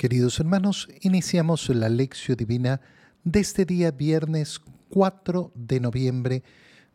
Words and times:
Queridos 0.00 0.40
hermanos, 0.40 0.88
iniciamos 1.02 1.68
la 1.68 1.90
lección 1.90 2.34
divina 2.34 2.80
de 3.22 3.40
este 3.40 3.66
día 3.66 3.90
viernes 3.90 4.58
4 4.88 5.52
de 5.54 5.78
noviembre, 5.78 6.42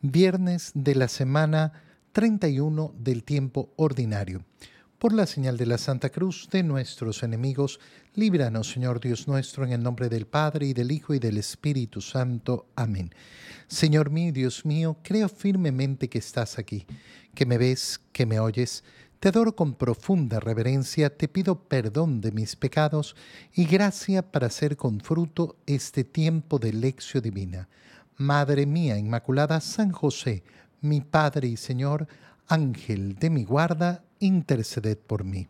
viernes 0.01 0.71
de 0.73 0.95
la 0.95 1.07
semana 1.07 1.83
31 2.13 2.95
del 2.97 3.23
tiempo 3.23 3.71
ordinario. 3.75 4.43
Por 4.97 5.13
la 5.13 5.27
señal 5.27 5.55
de 5.55 5.67
la 5.67 5.77
Santa 5.77 6.09
Cruz 6.09 6.49
de 6.51 6.63
nuestros 6.63 7.21
enemigos, 7.21 7.79
líbranos, 8.15 8.71
Señor 8.71 8.99
Dios 8.99 9.27
nuestro, 9.27 9.63
en 9.65 9.73
el 9.73 9.83
nombre 9.83 10.09
del 10.09 10.25
Padre 10.25 10.65
y 10.65 10.73
del 10.73 10.91
Hijo 10.91 11.13
y 11.13 11.19
del 11.19 11.37
Espíritu 11.37 12.01
Santo. 12.01 12.69
Amén. 12.75 13.13
Señor 13.67 14.09
mío, 14.09 14.33
Dios 14.33 14.65
mío, 14.65 14.97
creo 15.03 15.29
firmemente 15.29 16.09
que 16.09 16.17
estás 16.17 16.57
aquí, 16.57 16.87
que 17.35 17.45
me 17.45 17.59
ves, 17.59 18.01
que 18.11 18.25
me 18.25 18.39
oyes 18.39 18.83
te 19.25 19.29
adoro 19.29 19.55
con 19.55 19.73
profunda 19.73 20.39
reverencia, 20.39 21.17
te 21.17 21.27
pido 21.27 21.67
perdón 21.67 22.21
de 22.21 22.31
mis 22.31 22.55
pecados 22.55 23.15
y 23.55 23.65
gracia 23.65 24.21
para 24.21 24.45
hacer 24.45 24.77
con 24.77 24.99
fruto 24.99 25.55
este 25.65 26.03
tiempo 26.03 26.59
de 26.59 26.71
lección 26.71 27.23
divina. 27.23 27.67
Madre 28.17 28.67
mía 28.67 28.99
Inmaculada, 28.99 29.61
San 29.61 29.91
José, 29.91 30.43
mi 30.81 31.01
Padre 31.01 31.47
y 31.47 31.57
Señor, 31.57 32.07
Ángel 32.47 33.15
de 33.15 33.31
mi 33.31 33.45
guarda, 33.45 34.03
interceded 34.19 34.99
por 34.99 35.23
mí. 35.23 35.47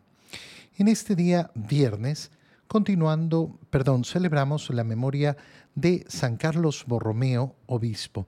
En 0.78 0.88
este 0.88 1.14
día, 1.14 1.50
viernes, 1.54 2.30
continuando, 2.66 3.58
perdón, 3.68 4.04
celebramos 4.04 4.70
la 4.70 4.84
memoria 4.84 5.36
de 5.74 6.06
San 6.08 6.38
Carlos 6.38 6.84
Borromeo, 6.86 7.54
obispo. 7.66 8.26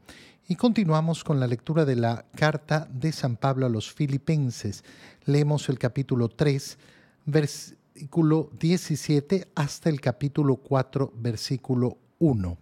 Y 0.50 0.56
continuamos 0.56 1.24
con 1.24 1.40
la 1.40 1.46
lectura 1.46 1.84
de 1.84 1.94
la 1.94 2.24
carta 2.34 2.88
de 2.90 3.12
San 3.12 3.36
Pablo 3.36 3.66
a 3.66 3.68
los 3.68 3.92
filipenses. 3.92 4.82
Leemos 5.26 5.68
el 5.68 5.78
capítulo 5.78 6.30
3, 6.30 6.78
versículo 7.26 8.48
17 8.58 9.48
hasta 9.54 9.90
el 9.90 10.00
capítulo 10.00 10.56
4, 10.56 11.12
versículo 11.16 11.98
1. 12.18 12.56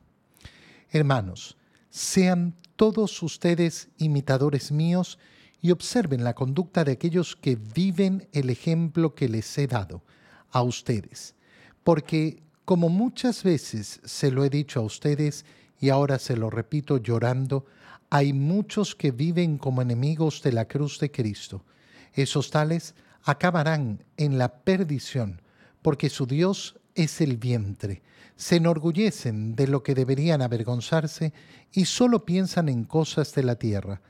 Hermanos, 0.91 1.57
sean 1.89 2.57
todos 2.75 3.23
ustedes 3.23 3.89
imitadores 3.99 4.73
míos 4.73 5.21
y 5.63 5.71
observen 5.71 6.25
la 6.25 6.35
conducta 6.35 6.83
de 6.83 6.91
aquellos 6.91 7.37
que 7.37 7.55
viven 7.55 8.27
el 8.33 8.51
ejemplo 8.51 9.15
que 9.15 9.29
les 9.29 9.57
he 9.59 9.69
dado 9.69 10.03
a 10.51 10.61
ustedes. 10.61 11.37
Porque, 11.85 12.43
como 12.65 12.89
muchas 12.89 13.45
veces 13.45 14.01
se 14.05 14.33
lo 14.33 14.45
he 14.45 14.51
dicho 14.51 14.81
a 14.81 14.83
ustedes, 14.83 15.45
y 15.81 15.91
ahora 15.91 16.19
se 16.19 16.37
lo 16.37 16.51
repito 16.51 16.99
llorando, 16.99 17.67
hay 18.11 18.33
muchos 18.33 18.95
que 18.95 19.11
viven 19.11 19.59
como 19.59 19.83
enemigos 19.83 20.43
de 20.43 20.53
la 20.53 20.67
cruz 20.67 20.99
de 20.99 21.11
Cristo. 21.11 21.65
Esos 22.13 22.51
tales 22.51 22.95
acabarán 23.25 24.05
en 24.17 24.39
la 24.39 24.63
perdición, 24.63 25.43
porque 25.83 26.09
su 26.09 26.27
Dios 26.27 26.77
es 26.95 27.21
el 27.21 27.37
vientre. 27.37 28.03
Se 28.37 28.57
enorgullecen 28.57 29.57
de 29.57 29.67
lo 29.67 29.83
que 29.83 29.95
deberían 29.95 30.43
avergonzarse 30.43 31.33
y 31.73 31.87
solo 31.87 32.25
piensan 32.25 32.69
en 32.69 32.85
cosas 32.85 33.35
de 33.35 33.43
la 33.43 33.57
tierra. 33.57 34.01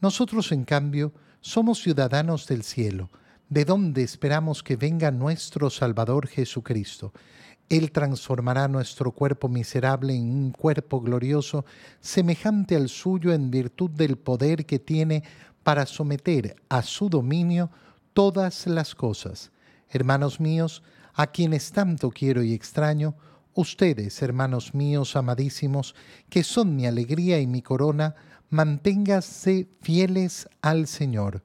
Nosotros, 0.00 0.52
en 0.52 0.64
cambio, 0.64 1.12
somos 1.40 1.82
ciudadanos 1.82 2.46
del 2.46 2.62
cielo, 2.64 3.10
de 3.48 3.64
donde 3.64 4.02
esperamos 4.02 4.62
que 4.62 4.76
venga 4.76 5.10
nuestro 5.10 5.70
Salvador 5.70 6.26
Jesucristo 6.26 7.12
él 7.68 7.92
transformará 7.92 8.68
nuestro 8.68 9.12
cuerpo 9.12 9.48
miserable 9.48 10.14
en 10.14 10.30
un 10.30 10.50
cuerpo 10.50 11.00
glorioso, 11.00 11.64
semejante 12.00 12.76
al 12.76 12.88
suyo 12.88 13.32
en 13.32 13.50
virtud 13.50 13.90
del 13.90 14.16
poder 14.16 14.66
que 14.66 14.78
tiene 14.78 15.22
para 15.62 15.86
someter 15.86 16.56
a 16.68 16.82
su 16.82 17.08
dominio 17.08 17.70
todas 18.12 18.66
las 18.66 18.94
cosas. 18.94 19.50
Hermanos 19.88 20.40
míos, 20.40 20.82
a 21.14 21.28
quienes 21.28 21.72
tanto 21.72 22.10
quiero 22.10 22.42
y 22.42 22.52
extraño, 22.52 23.14
ustedes, 23.54 24.20
hermanos 24.22 24.74
míos 24.74 25.16
amadísimos, 25.16 25.94
que 26.28 26.44
son 26.44 26.76
mi 26.76 26.86
alegría 26.86 27.40
y 27.40 27.46
mi 27.46 27.62
corona, 27.62 28.14
manténganse 28.50 29.68
fieles 29.80 30.48
al 30.60 30.86
Señor. 30.86 31.42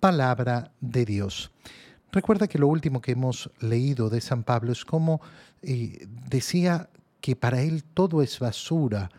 Palabra 0.00 0.72
de 0.80 1.04
Dios. 1.04 1.50
Recuerda 2.12 2.48
que 2.48 2.58
lo 2.58 2.66
último 2.66 3.00
que 3.00 3.12
hemos 3.12 3.50
leído 3.60 4.10
de 4.10 4.20
San 4.20 4.42
Pablo 4.42 4.72
es 4.72 4.84
cómo 4.84 5.20
decía 5.62 6.88
que 7.20 7.36
para 7.36 7.62
él 7.62 7.84
todo 7.84 8.22
es 8.22 8.38
basura 8.38 9.10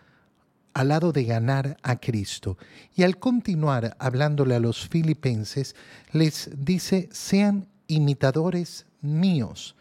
al 0.74 0.88
lado 0.88 1.12
de 1.12 1.26
ganar 1.26 1.78
a 1.84 2.00
Cristo. 2.00 2.58
Y 2.96 3.04
al 3.04 3.20
continuar 3.20 3.96
hablándole 4.00 4.56
a 4.56 4.60
los 4.60 4.88
filipenses, 4.88 5.76
les 6.12 6.50
dice, 6.56 7.10
sean 7.12 7.68
imitadores 7.88 8.86
míos 9.02 9.76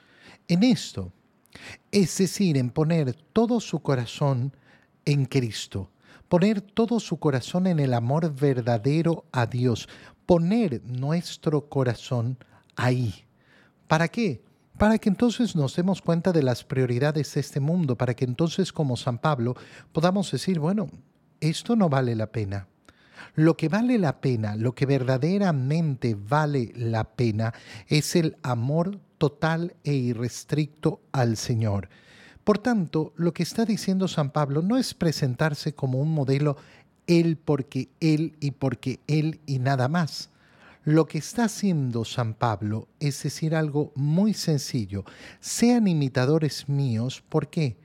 en 0.49 0.65
esto, 0.65 1.13
es 1.93 2.19
decir, 2.19 2.57
en 2.57 2.71
poner 2.71 3.15
todo 3.33 3.61
su 3.61 3.81
corazón 3.81 4.53
en 5.05 5.27
Cristo, 5.27 5.91
poner 6.29 6.61
todo 6.61 6.99
su 6.99 7.19
corazón 7.19 7.69
en 7.69 7.79
el 7.79 7.95
amor 7.95 8.35
verdadero 8.35 9.25
a 9.31 9.47
Dios, 9.47 9.89
poner 10.27 10.83
nuestro 10.85 11.69
corazón 11.69 12.37
ahí. 12.75 13.15
¿Para 13.87 14.09
qué? 14.09 14.43
Para 14.81 14.97
que 14.97 15.11
entonces 15.11 15.55
nos 15.55 15.77
demos 15.77 16.01
cuenta 16.01 16.33
de 16.33 16.43
las 16.43 16.65
prioridades 16.65 17.35
de 17.35 17.41
este 17.43 17.61
mundo, 17.61 17.97
para 17.97 18.15
que 18.15 18.25
entonces 18.25 18.73
como 18.73 18.97
San 18.97 19.19
Pablo 19.19 19.55
podamos 19.93 20.31
decir, 20.33 20.59
bueno, 20.59 20.89
esto 21.39 21.77
no 21.77 21.91
vale 21.91 22.17
la 22.17 22.29
pena. 22.29 22.67
Lo 23.35 23.59
que 23.59 23.69
vale 23.69 23.99
la 23.99 24.23
pena, 24.23 24.57
lo 24.57 24.75
que 24.75 24.87
verdaderamente 24.87 26.17
vale 26.19 26.73
la 26.75 27.05
pena, 27.05 27.53
es 27.89 28.17
el 28.17 28.39
amor 28.43 28.99
total 29.19 29.77
e 29.85 29.93
irrestricto 29.93 31.03
al 31.13 31.37
Señor. 31.37 31.91
Por 32.43 32.57
tanto, 32.57 33.13
lo 33.17 33.35
que 33.35 33.43
está 33.43 33.67
diciendo 33.67 34.09
San 34.09 34.31
Pablo 34.31 34.63
no 34.63 34.79
es 34.79 34.95
presentarse 34.95 35.75
como 35.75 36.01
un 36.01 36.15
modelo 36.15 36.57
Él 37.07 37.37
porque 37.37 37.91
Él 38.01 38.35
y 38.41 38.53
porque 38.53 39.01
Él 39.09 39.41
y 39.45 39.59
nada 39.59 39.89
más. 39.89 40.31
Lo 40.85 41.07
que 41.07 41.19
está 41.19 41.45
haciendo 41.45 42.07
San 42.07 42.33
Pablo 42.33 42.89
es 43.01 43.23
decir 43.23 43.55
algo 43.55 43.93
muy 43.95 44.33
sencillo. 44.33 45.05
Sean 45.39 45.87
imitadores 45.87 46.71
míos, 46.71 47.23
¿por 47.29 47.51
qué? 47.51 47.77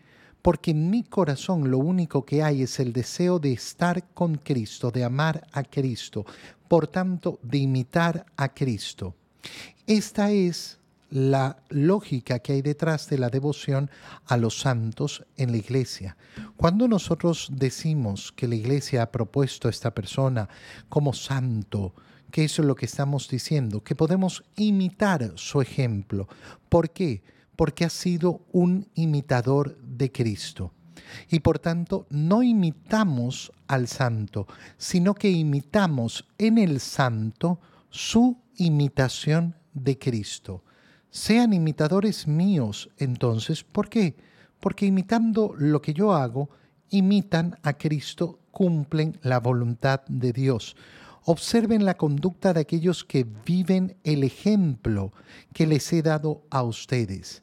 Porque 0.42 0.72
en 0.72 0.90
mi 0.90 1.04
corazón 1.04 1.70
lo 1.70 1.80
único 1.80 2.24
que 2.24 2.42
hay 2.42 2.62
es 2.62 2.80
el 2.80 2.94
deseo 2.94 3.40
de 3.40 3.52
estar 3.52 4.08
con 4.14 4.36
Cristo, 4.36 4.92
de 4.92 5.04
amar 5.04 5.46
a 5.52 5.64
Cristo, 5.64 6.26
por 6.70 6.88
tanto, 6.88 7.40
de 7.44 7.58
imitar 7.58 8.26
a 8.38 8.54
Cristo. 8.54 9.16
Esta 9.88 10.32
es 10.32 10.80
la 11.10 11.58
lógica 11.70 12.40
que 12.40 12.54
hay 12.54 12.62
detrás 12.62 13.10
de 13.10 13.18
la 13.18 13.30
devoción 13.30 13.90
a 14.26 14.38
los 14.38 14.60
santos 14.60 15.26
en 15.36 15.52
la 15.52 15.58
iglesia. 15.58 16.16
Cuando 16.58 16.88
nosotros 16.88 17.50
decimos 17.52 18.32
que 18.32 18.48
la 18.48 18.56
iglesia 18.56 19.04
ha 19.04 19.12
propuesto 19.12 19.68
a 19.68 19.72
esta 19.72 19.94
persona 19.94 20.48
como 20.90 21.14
santo, 21.14 21.94
que 22.36 22.44
eso 22.44 22.64
es 22.64 22.68
lo 22.68 22.76
que 22.76 22.86
estamos 22.86 23.30
diciendo, 23.30 23.82
que 23.82 23.96
podemos 23.96 24.44
imitar 24.58 25.32
su 25.36 25.62
ejemplo. 25.62 26.28
¿Por 26.68 26.90
qué? 26.90 27.24
Porque 27.56 27.86
ha 27.86 27.90
sido 27.90 28.42
un 28.52 28.90
imitador 28.94 29.78
de 29.78 30.12
Cristo. 30.12 30.74
Y 31.30 31.40
por 31.40 31.60
tanto, 31.60 32.08
no 32.10 32.44
imitamos 32.44 33.54
al 33.68 33.88
santo, 33.88 34.48
sino 34.78 35.14
que 35.14 35.32
imitamos 35.32 36.28
en 36.38 36.58
el 36.58 36.82
santo 36.82 37.62
su 37.90 38.38
imitación 38.58 39.56
de 39.74 39.98
Cristo. 39.98 40.66
Sean 41.10 41.54
imitadores 41.54 42.28
míos, 42.28 42.90
entonces, 42.98 43.64
¿por 43.64 43.88
qué? 43.88 44.18
Porque 44.60 44.86
imitando 44.86 45.56
lo 45.58 45.82
que 45.82 45.94
yo 45.94 46.14
hago, 46.14 46.50
imitan 46.90 47.58
a 47.64 47.78
Cristo, 47.78 48.40
cumplen 48.52 49.18
la 49.22 49.40
voluntad 49.40 50.02
de 50.10 50.34
Dios. 50.34 50.76
Observen 51.28 51.86
la 51.86 51.98
conducta 51.98 52.54
de 52.54 52.62
aquellos 52.62 53.04
que 53.04 53.26
viven 53.46 53.98
el 54.04 54.24
ejemplo 54.24 55.12
que 55.54 55.66
les 55.66 55.92
he 55.92 56.04
dado 56.04 56.44
a 56.52 56.62
ustedes. 56.62 57.42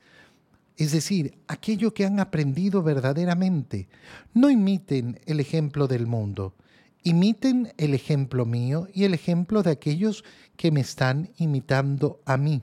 Es 0.77 0.93
decir, 0.93 1.39
aquello 1.49 1.93
que 1.93 2.07
han 2.07 2.21
aprendido 2.21 2.83
verdaderamente. 2.83 3.89
No 4.35 4.51
imiten 4.51 5.21
el 5.27 5.41
ejemplo 5.41 5.89
del 5.89 6.07
mundo. 6.07 6.55
Imiten 7.03 7.73
el 7.77 7.95
ejemplo 7.95 8.47
mío 8.47 8.87
y 8.95 9.03
el 9.03 9.15
ejemplo 9.15 9.65
de 9.65 9.73
aquellos 9.73 10.25
que 10.57 10.71
me 10.71 10.81
están 10.81 11.31
imitando 11.39 12.21
a 12.25 12.37
mí. 12.37 12.63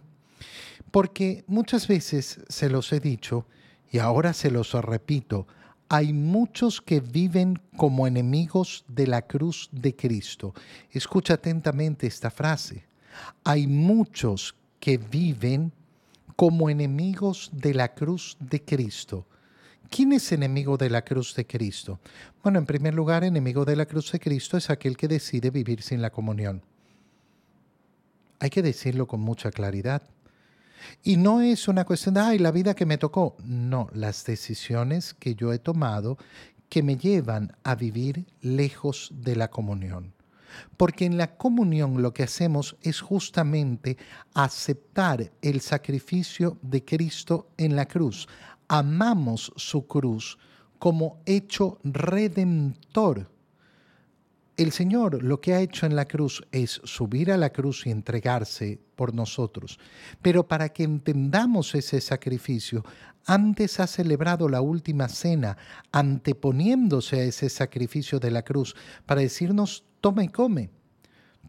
Porque 0.91 1.43
muchas 1.47 1.87
veces 1.87 2.39
se 2.47 2.69
los 2.69 2.93
he 2.93 3.01
dicho, 3.01 3.45
y 3.91 3.97
ahora 3.99 4.33
se 4.33 4.51
los 4.51 4.71
repito, 4.73 5.47
hay 5.89 6.13
muchos 6.13 6.81
que 6.81 6.99
viven 6.99 7.59
como 7.75 8.05
enemigos 8.05 8.85
de 8.87 9.07
la 9.07 9.23
cruz 9.23 9.69
de 9.71 9.95
Cristo. 9.95 10.53
Escucha 10.91 11.33
atentamente 11.33 12.05
esta 12.05 12.29
frase. 12.29 12.85
Hay 13.43 13.65
muchos 13.65 14.55
que 14.79 14.99
viven 14.99 15.73
como 16.35 16.69
enemigos 16.69 17.49
de 17.51 17.73
la 17.73 17.93
cruz 17.95 18.37
de 18.39 18.63
Cristo. 18.63 19.25
¿Quién 19.89 20.13
es 20.13 20.31
enemigo 20.31 20.77
de 20.77 20.91
la 20.91 21.03
cruz 21.03 21.33
de 21.35 21.47
Cristo? 21.47 21.99
Bueno, 22.43 22.59
en 22.59 22.67
primer 22.67 22.93
lugar, 22.93 23.23
enemigo 23.23 23.65
de 23.65 23.75
la 23.75 23.87
cruz 23.87 24.11
de 24.11 24.19
Cristo 24.19 24.57
es 24.57 24.69
aquel 24.69 24.95
que 24.95 25.07
decide 25.07 25.49
vivir 25.49 25.81
sin 25.81 26.03
la 26.03 26.11
comunión. 26.11 26.61
Hay 28.39 28.51
que 28.51 28.61
decirlo 28.61 29.07
con 29.07 29.21
mucha 29.21 29.49
claridad. 29.51 30.03
Y 31.03 31.17
no 31.17 31.41
es 31.41 31.67
una 31.67 31.85
cuestión 31.85 32.15
de, 32.15 32.21
ay, 32.21 32.39
la 32.39 32.51
vida 32.51 32.73
que 32.73 32.85
me 32.85 32.97
tocó. 32.97 33.35
No, 33.43 33.87
las 33.93 34.25
decisiones 34.25 35.13
que 35.13 35.35
yo 35.35 35.53
he 35.53 35.59
tomado 35.59 36.17
que 36.69 36.83
me 36.83 36.97
llevan 36.97 37.55
a 37.63 37.75
vivir 37.75 38.25
lejos 38.41 39.11
de 39.13 39.35
la 39.35 39.49
comunión. 39.49 40.13
Porque 40.77 41.05
en 41.05 41.17
la 41.17 41.35
comunión 41.35 42.01
lo 42.01 42.13
que 42.13 42.23
hacemos 42.23 42.75
es 42.81 43.01
justamente 43.01 43.97
aceptar 44.33 45.31
el 45.41 45.61
sacrificio 45.61 46.57
de 46.61 46.83
Cristo 46.83 47.49
en 47.57 47.75
la 47.75 47.87
cruz. 47.87 48.27
Amamos 48.67 49.51
su 49.55 49.85
cruz 49.87 50.37
como 50.77 51.21
hecho 51.25 51.79
redentor. 51.83 53.29
El 54.59 54.73
Señor 54.73 55.23
lo 55.23 55.39
que 55.39 55.53
ha 55.53 55.61
hecho 55.61 55.85
en 55.85 55.95
la 55.95 56.03
cruz 56.03 56.45
es 56.51 56.81
subir 56.83 57.31
a 57.31 57.37
la 57.37 57.49
cruz 57.51 57.87
y 57.87 57.91
entregarse 57.91 58.77
por 58.97 59.13
nosotros. 59.15 59.79
Pero 60.21 60.49
para 60.49 60.67
que 60.67 60.83
entendamos 60.83 61.75
ese 61.75 62.01
sacrificio, 62.01 62.83
antes 63.25 63.79
ha 63.79 63.87
celebrado 63.87 64.49
la 64.49 64.59
última 64.59 65.07
cena, 65.07 65.55
anteponiéndose 65.93 67.21
a 67.21 67.23
ese 67.23 67.47
sacrificio 67.47 68.19
de 68.19 68.31
la 68.31 68.41
cruz, 68.41 68.75
para 69.05 69.21
decirnos, 69.21 69.85
toma 70.01 70.25
y 70.25 70.27
come, 70.27 70.71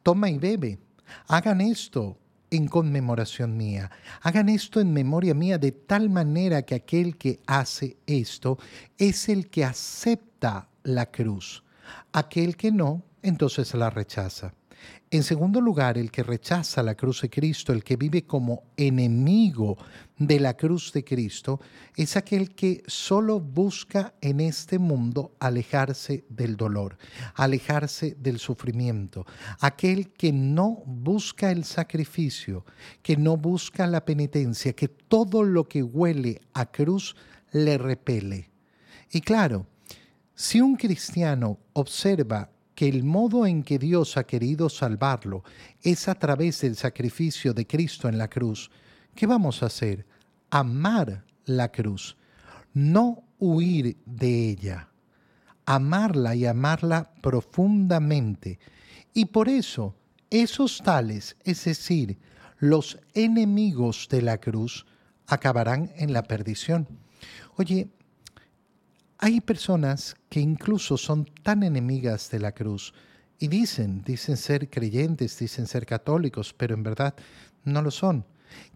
toma 0.04 0.30
y 0.30 0.38
bebe, 0.38 0.78
hagan 1.26 1.62
esto 1.62 2.16
en 2.48 2.68
conmemoración 2.68 3.56
mía, 3.56 3.90
hagan 4.22 4.48
esto 4.48 4.80
en 4.80 4.92
memoria 4.92 5.34
mía, 5.34 5.58
de 5.58 5.72
tal 5.72 6.10
manera 6.10 6.62
que 6.62 6.76
aquel 6.76 7.16
que 7.16 7.40
hace 7.48 7.96
esto 8.06 8.56
es 8.98 9.28
el 9.28 9.50
que 9.50 9.64
acepta 9.64 10.68
la 10.84 11.06
cruz. 11.06 11.64
Aquel 12.12 12.56
que 12.56 12.72
no, 12.72 13.02
entonces 13.22 13.74
la 13.74 13.90
rechaza. 13.90 14.54
En 15.10 15.24
segundo 15.24 15.60
lugar, 15.60 15.98
el 15.98 16.10
que 16.10 16.22
rechaza 16.22 16.82
la 16.82 16.94
cruz 16.94 17.22
de 17.22 17.30
Cristo, 17.30 17.72
el 17.72 17.82
que 17.82 17.96
vive 17.96 18.24
como 18.24 18.62
enemigo 18.76 19.76
de 20.16 20.38
la 20.38 20.56
cruz 20.56 20.92
de 20.92 21.02
Cristo, 21.02 21.60
es 21.96 22.16
aquel 22.16 22.54
que 22.54 22.84
solo 22.86 23.40
busca 23.40 24.14
en 24.20 24.40
este 24.40 24.78
mundo 24.78 25.34
alejarse 25.40 26.24
del 26.28 26.56
dolor, 26.56 26.96
alejarse 27.34 28.16
del 28.20 28.38
sufrimiento, 28.38 29.26
aquel 29.58 30.12
que 30.12 30.32
no 30.32 30.82
busca 30.86 31.50
el 31.50 31.64
sacrificio, 31.64 32.64
que 33.02 33.16
no 33.16 33.36
busca 33.36 33.88
la 33.88 34.04
penitencia, 34.04 34.74
que 34.74 34.88
todo 34.88 35.42
lo 35.42 35.68
que 35.68 35.82
huele 35.82 36.40
a 36.52 36.66
cruz 36.66 37.16
le 37.50 37.78
repele. 37.78 38.48
Y 39.10 39.22
claro, 39.22 39.66
si 40.40 40.58
un 40.58 40.74
cristiano 40.74 41.58
observa 41.74 42.48
que 42.74 42.88
el 42.88 43.04
modo 43.04 43.44
en 43.44 43.62
que 43.62 43.78
Dios 43.78 44.16
ha 44.16 44.24
querido 44.24 44.70
salvarlo 44.70 45.44
es 45.82 46.08
a 46.08 46.14
través 46.14 46.62
del 46.62 46.76
sacrificio 46.76 47.52
de 47.52 47.66
Cristo 47.66 48.08
en 48.08 48.16
la 48.16 48.28
cruz, 48.28 48.70
¿qué 49.14 49.26
vamos 49.26 49.62
a 49.62 49.66
hacer? 49.66 50.06
Amar 50.48 51.26
la 51.44 51.70
cruz, 51.70 52.16
no 52.72 53.22
huir 53.38 53.98
de 54.06 54.48
ella, 54.48 54.88
amarla 55.66 56.34
y 56.34 56.46
amarla 56.46 57.12
profundamente. 57.20 58.58
Y 59.12 59.26
por 59.26 59.50
eso, 59.50 59.94
esos 60.30 60.80
tales, 60.82 61.36
es 61.44 61.66
decir, 61.66 62.18
los 62.58 62.98
enemigos 63.12 64.08
de 64.10 64.22
la 64.22 64.38
cruz, 64.38 64.86
acabarán 65.26 65.92
en 65.96 66.14
la 66.14 66.22
perdición. 66.22 66.88
Oye, 67.56 67.90
hay 69.22 69.42
personas 69.42 70.16
que 70.30 70.40
incluso 70.40 70.96
son 70.96 71.26
tan 71.42 71.62
enemigas 71.62 72.30
de 72.30 72.40
la 72.40 72.52
cruz 72.52 72.94
y 73.38 73.48
dicen, 73.48 74.02
dicen 74.02 74.38
ser 74.38 74.70
creyentes, 74.70 75.38
dicen 75.38 75.66
ser 75.66 75.84
católicos, 75.84 76.54
pero 76.56 76.74
en 76.74 76.82
verdad 76.82 77.14
no 77.64 77.82
lo 77.82 77.90
son, 77.90 78.24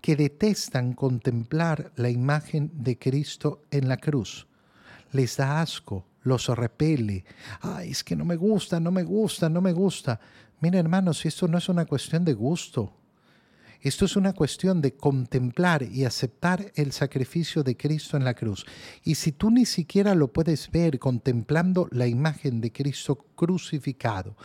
que 0.02 0.17
detestan 0.17 0.93
contemplar 0.93 1.93
la 1.96 2.11
imagen 2.11 2.70
de 2.75 2.99
Cristo 2.99 3.62
en 3.70 3.88
la 3.88 3.96
cruz. 3.96 4.46
Les 5.12 5.37
da 5.38 5.62
asco, 5.62 6.06
los 6.23 6.49
repele. 6.49 7.25
Ay, 7.61 7.91
es 7.91 8.05
que 8.05 8.14
no 8.14 8.26
me 8.26 8.37
gusta, 8.37 8.79
no 8.79 8.91
me 8.91 9.02
gusta, 9.02 9.49
no 9.49 9.62
me 9.62 9.73
gusta. 9.73 10.20
Mira, 10.61 10.79
hermanos, 10.79 11.25
esto 11.25 11.49
no 11.49 11.56
es 11.56 11.69
una 11.70 11.87
cuestión 11.87 12.23
de 12.23 12.35
gusto. 12.35 12.93
Esto 13.85 14.07
es 14.07 14.17
una 14.17 14.33
cuestión 14.33 14.81
de 14.81 14.97
contemplar 14.97 15.83
y 15.83 16.07
aceptar 16.07 16.73
el 16.75 16.91
sacrificio 16.93 17.63
de 17.63 17.77
Cristo 17.77 18.17
en 18.17 18.25
la 18.25 18.33
cruz. 18.33 18.65
Y 19.03 19.17
si 19.17 19.31
tú 19.31 19.51
ni 19.51 19.67
siquiera 19.67 20.15
lo 20.15 20.33
puedes 20.33 20.71
ver 20.71 20.99
contemplando 20.99 21.87
la 21.91 22.07
imagen 22.07 22.63
de 22.63 22.73
Cristo 22.73 23.27
crucificado, 23.35 24.39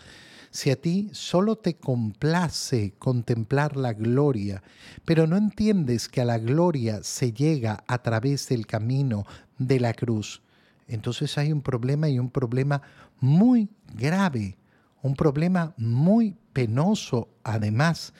si 0.51 0.71
a 0.71 0.75
ti 0.75 1.07
solo 1.13 1.55
te 1.55 1.77
complace 1.77 2.95
contemplar 2.99 3.77
la 3.77 3.93
gloria, 3.93 4.61
pero 5.05 5.25
no 5.25 5.37
entiendes 5.37 6.09
que 6.09 6.19
a 6.19 6.25
la 6.25 6.37
gloria 6.37 7.01
se 7.01 7.31
llega 7.31 7.85
a 7.87 7.99
través 8.03 8.49
del 8.49 8.67
camino 8.67 9.25
de 9.57 9.79
la 9.79 9.93
cruz, 9.93 10.41
entonces 10.85 11.37
hay 11.37 11.53
un 11.53 11.61
problema 11.61 12.09
y 12.09 12.19
un 12.19 12.29
problema 12.29 12.81
muy 13.21 13.69
grave, 13.95 14.57
un 15.01 15.15
problema 15.15 15.73
muy 15.77 16.35
penoso 16.51 17.29
además 17.45 18.11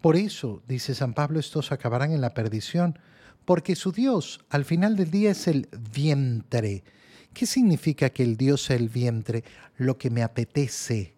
por 0.00 0.16
eso, 0.16 0.62
dice 0.66 0.94
San 0.94 1.12
Pablo, 1.12 1.38
estos 1.38 1.72
acabarán 1.72 2.12
en 2.12 2.20
la 2.20 2.32
perdición, 2.32 2.98
porque 3.44 3.76
su 3.76 3.92
Dios 3.92 4.40
al 4.48 4.64
final 4.64 4.96
del 4.96 5.10
día 5.10 5.32
es 5.32 5.46
el 5.46 5.68
vientre. 5.92 6.84
¿Qué 7.34 7.46
significa 7.46 8.10
que 8.10 8.22
el 8.22 8.36
Dios 8.36 8.62
sea 8.62 8.76
el 8.76 8.88
vientre? 8.88 9.44
Lo 9.76 9.98
que 9.98 10.10
me 10.10 10.22
apetece, 10.22 11.14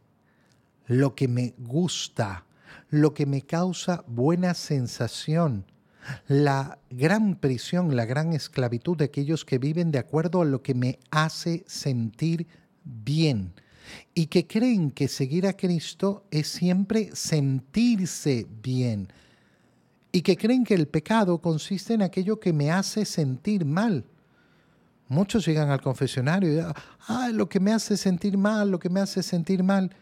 lo 0.86 1.14
que 1.14 1.28
me 1.28 1.54
gusta, 1.58 2.44
lo 2.90 3.14
que 3.14 3.26
me 3.26 3.42
causa 3.42 4.04
buena 4.06 4.54
sensación. 4.54 5.64
La 6.26 6.80
gran 6.90 7.36
prisión, 7.36 7.94
la 7.94 8.04
gran 8.04 8.32
esclavitud 8.32 8.96
de 8.96 9.04
aquellos 9.04 9.44
que 9.44 9.58
viven 9.58 9.92
de 9.92 10.00
acuerdo 10.00 10.42
a 10.42 10.44
lo 10.44 10.60
que 10.60 10.74
me 10.74 10.98
hace 11.10 11.64
sentir 11.68 12.48
bien 12.82 13.54
y 14.14 14.26
que 14.26 14.46
creen 14.46 14.90
que 14.90 15.08
seguir 15.08 15.46
a 15.46 15.56
Cristo 15.56 16.24
es 16.30 16.48
siempre 16.48 17.10
sentirse 17.14 18.46
bien 18.62 19.08
y 20.12 20.22
que 20.22 20.36
creen 20.36 20.64
que 20.64 20.74
el 20.74 20.88
pecado 20.88 21.38
consiste 21.38 21.94
en 21.94 22.02
aquello 22.02 22.38
que 22.38 22.52
me 22.52 22.70
hace 22.70 23.04
sentir 23.04 23.64
mal. 23.64 24.04
Muchos 25.08 25.46
llegan 25.46 25.70
al 25.70 25.80
confesionario 25.80 26.52
y 26.52 26.60
ah, 27.08 27.30
lo 27.32 27.48
que 27.48 27.60
me 27.60 27.72
hace 27.72 27.96
sentir 27.96 28.36
mal, 28.36 28.70
lo 28.70 28.78
que 28.78 28.90
me 28.90 29.00
hace 29.00 29.22
sentir 29.22 29.62
mal. 29.62 29.94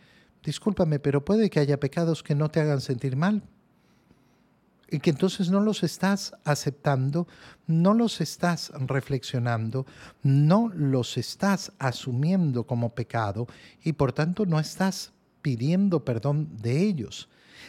Discúlpame, 0.42 0.98
pero 0.98 1.24
puede 1.24 1.50
que 1.50 1.60
haya 1.60 1.78
pecados 1.78 2.22
que 2.22 2.34
no 2.34 2.48
te 2.48 2.60
hagan 2.60 2.80
sentir 2.80 3.16
mal 3.16 3.42
y 4.90 4.98
que 4.98 5.10
entonces 5.10 5.50
no 5.50 5.60
los 5.60 5.82
estás 5.82 6.34
aceptando, 6.44 7.28
no 7.66 7.94
los 7.94 8.20
estás 8.20 8.72
reflexionando, 8.74 9.86
no 10.22 10.70
los 10.74 11.16
estás 11.16 11.72
asumiendo 11.78 12.64
como 12.64 12.94
pecado 12.94 13.46
y 13.82 13.92
por 13.92 14.12
tanto 14.12 14.46
no 14.46 14.58
estás 14.58 15.12
pidiendo 15.42 16.04
perdón 16.04 16.56
de 16.60 16.82
ellos. 16.82 17.28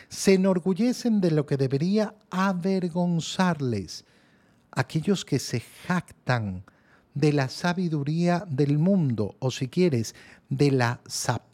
Se 0.10 0.34
enorgullecen 0.34 1.22
de 1.22 1.32
lo 1.32 1.46
que 1.46 1.58
debería 1.58 2.16
avergonzarles. 2.30 4.06
Aquellos 4.72 5.26
que 5.26 5.38
se 5.38 5.62
jactan 5.86 6.64
de 7.14 7.34
la 7.34 7.50
sabiduría 7.50 8.46
del 8.50 8.78
mundo, 8.78 9.36
o 9.40 9.52
si 9.52 9.68
quieres, 9.68 10.16
de 10.50 10.72
la 10.72 11.02
sabiduría 11.06 11.51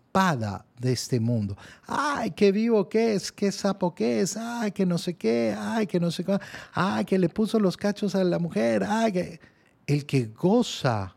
de 0.80 0.94
este 0.94 1.20
mundo. 1.20 1.56
Ay, 1.86 2.32
qué 2.32 2.52
vivo 2.52 2.90
que 2.90 3.14
es, 3.14 3.32
qué 3.32 3.52
sapo 3.52 3.94
que 3.94 4.22
es, 4.22 4.36
ay, 4.36 4.72
que 4.72 4.84
no 4.84 4.98
sé 4.98 5.16
qué, 5.16 5.56
ay, 5.56 5.86
que 5.86 6.00
no 6.00 6.10
sé 6.10 6.24
qué, 6.24 6.40
ay, 6.74 7.06
que 7.06 7.20
le 7.20 7.30
puso 7.30 7.60
los 7.60 7.78
cachos 7.78 8.16
a 8.16 8.24
la 8.24 8.40
mujer, 8.40 8.84
ay, 8.88 9.12
que... 9.12 9.40
El 9.86 10.06
que 10.06 10.26
goza 10.26 11.16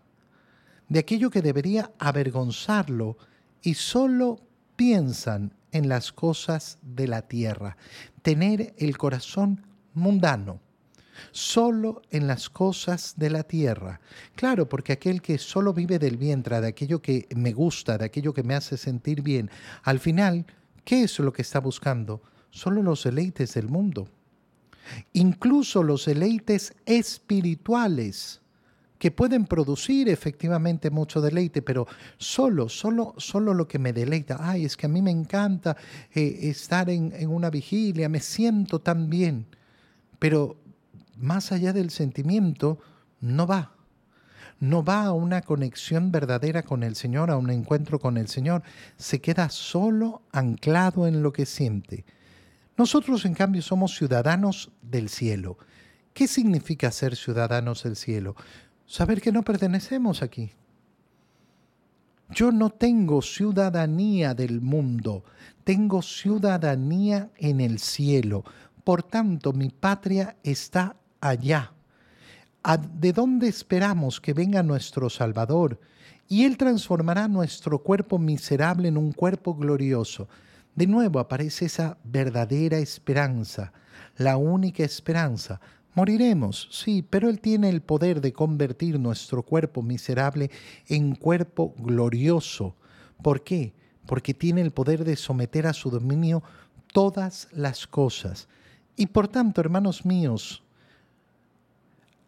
de 0.89 1.01
aquello 1.01 1.29
que 1.29 1.43
debería 1.43 1.91
avergonzarlo 1.99 3.17
y 3.63 3.75
solo 3.75 4.39
piensan 4.77 5.57
en 5.73 5.89
las 5.89 6.13
cosas 6.13 6.79
de 6.83 7.09
la 7.09 7.23
tierra, 7.23 7.77
tener 8.23 8.73
el 8.79 8.97
corazón 8.97 9.67
mundano 9.93 10.61
solo 11.33 12.03
en 12.11 12.27
las 12.27 12.49
cosas 12.49 13.15
de 13.17 13.31
la 13.31 13.43
tierra. 13.43 14.01
Claro, 14.35 14.69
porque 14.69 14.93
aquel 14.93 15.23
que 15.23 15.39
solo 15.39 15.73
vive 15.73 15.99
del 15.99 16.17
vientre, 16.17 16.61
de 16.61 16.69
aquello 16.69 17.01
que 17.01 17.27
me 17.35 17.53
gusta, 17.53 17.99
de 17.99 18.07
aquello 18.07 18.33
que 18.33 18.43
me 18.43 18.55
hace 18.55 18.77
sentir 18.77 19.23
bien, 19.23 19.51
al 19.83 20.01
final, 20.01 20.47
¿qué 20.85 21.05
es 21.05 21.19
lo 21.19 21.33
que 21.33 21.43
está 21.43 21.61
buscando? 21.61 22.23
Solo 22.51 22.83
los 22.83 23.05
deleites 23.05 23.55
del 23.55 23.69
mundo. 23.69 24.09
Incluso 25.13 25.83
los 25.83 26.07
deleites 26.07 26.75
espirituales 26.85 28.41
que 29.01 29.11
pueden 29.11 29.47
producir 29.47 30.11
efectivamente 30.11 30.91
mucho 30.91 31.23
deleite, 31.23 31.63
pero 31.63 31.87
solo, 32.19 32.69
solo, 32.69 33.15
solo 33.17 33.55
lo 33.55 33.67
que 33.67 33.79
me 33.79 33.95
deleita. 33.95 34.37
Ay, 34.39 34.67
es 34.67 34.77
que 34.77 34.85
a 34.87 34.91
mí 34.91 35.01
me 35.01 35.11
encanta 35.11 35.75
eh, 36.13 36.39
estar 36.43 36.91
en, 36.91 37.11
en 37.17 37.31
una 37.31 37.49
vigilia, 37.49 38.11
me 38.11 38.21
siento 38.21 38.81
tan 38.81 39.09
bien. 39.09 39.47
Pero 40.19 40.59
más 41.21 41.53
allá 41.53 41.73
del 41.73 41.91
sentimiento, 41.91 42.79
no 43.21 43.47
va. 43.47 43.73
No 44.59 44.85
va 44.85 45.05
a 45.05 45.13
una 45.13 45.41
conexión 45.41 46.13
verdadera 46.13 46.63
con 46.63 46.83
el 46.83 46.95
Señor, 46.95 47.31
a 47.31 47.37
un 47.37 47.51
encuentro 47.51 47.99
con 47.99 48.19
el 48.19 48.29
Señor. 48.29 48.63
Se 48.97 49.21
queda 49.21 49.49
solo 49.49 50.23
anclado 50.33 51.07
en 51.07 51.23
lo 51.23 51.33
que 51.33 51.47
siente. 51.47 52.05
Nosotros, 52.77 53.25
en 53.25 53.35
cambio, 53.35 53.63
somos 53.63 53.97
ciudadanos 53.97 54.71
del 54.83 55.09
cielo. 55.09 55.57
¿Qué 56.13 56.27
significa 56.27 56.91
ser 56.91 57.17
ciudadanos 57.17 57.83
del 57.85 57.97
cielo? 57.97 58.37
Saber 58.87 59.21
que 59.21 59.33
no 59.33 59.43
pertenecemos 59.43 60.23
aquí. 60.23 60.53
Yo 62.31 62.53
no 62.53 62.71
tengo 62.71 63.23
ciudadanía 63.23 64.35
del 64.35 64.61
mundo, 64.61 65.25
tengo 65.65 66.01
ciudadanía 66.01 67.31
en 67.37 67.61
el 67.61 67.79
cielo. 67.79 68.45
Por 68.85 69.03
tanto, 69.03 69.53
mi 69.53 69.69
patria 69.69 70.37
está 70.43 70.97
allá. 71.21 71.73
¿De 72.95 73.13
dónde 73.13 73.49
esperamos 73.49 74.21
que 74.21 74.35
venga 74.35 74.63
nuestro 74.63 75.09
Salvador? 75.09 75.81
Y 76.29 76.45
Él 76.45 76.57
transformará 76.57 77.27
nuestro 77.27 77.79
cuerpo 77.79 78.19
miserable 78.19 78.89
en 78.89 78.97
un 78.97 79.13
cuerpo 79.13 79.55
glorioso. 79.55 80.29
De 80.75 80.87
nuevo 80.87 81.19
aparece 81.19 81.67
esa 81.67 81.99
verdadera 82.05 82.79
esperanza, 82.79 83.73
la 84.17 84.37
única 84.37 84.85
esperanza. 84.85 85.61
Moriremos, 85.95 86.69
sí, 86.71 87.03
pero 87.03 87.29
Él 87.29 87.41
tiene 87.41 87.69
el 87.69 87.83
poder 87.83 88.21
de 88.21 88.33
convertir 88.33 89.01
nuestro 89.01 89.43
cuerpo 89.43 89.83
miserable 89.83 90.51
en 90.87 91.17
cuerpo 91.17 91.75
glorioso. 91.79 92.77
¿Por 93.23 93.43
qué? 93.43 93.75
Porque 94.07 94.33
tiene 94.33 94.61
el 94.61 94.71
poder 94.71 95.05
de 95.05 95.17
someter 95.17 95.67
a 95.67 95.73
su 95.73 95.91
dominio 95.91 96.43
todas 96.93 97.49
las 97.53 97.87
cosas. 97.87 98.49
Y 98.97 99.07
por 99.07 99.29
tanto, 99.29 99.61
hermanos 99.61 100.05
míos, 100.05 100.63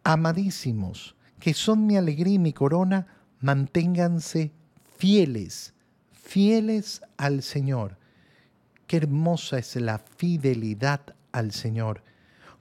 amadísimos, 0.03 1.15
que 1.39 1.53
son 1.53 1.85
mi 1.85 1.97
alegría 1.97 2.35
y 2.35 2.39
mi 2.39 2.53
corona, 2.53 3.07
manténganse 3.39 4.51
fieles, 4.97 5.73
fieles 6.11 7.01
al 7.17 7.43
Señor. 7.43 7.97
Qué 8.87 8.97
hermosa 8.97 9.57
es 9.57 9.75
la 9.75 9.99
fidelidad 9.99 11.01
al 11.31 11.51
Señor. 11.51 12.03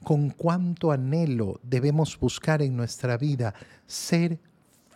Con 0.02 0.30
cuánto 0.30 0.90
anhelo 0.90 1.60
debemos 1.62 2.18
buscar 2.18 2.62
en 2.62 2.76
nuestra 2.76 3.16
vida 3.16 3.54
ser 3.86 4.40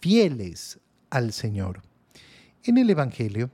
fieles 0.01 0.81
al 1.11 1.33
Señor. 1.33 1.83
En 2.65 2.79
el 2.79 2.91
Evangelio, 2.91 3.51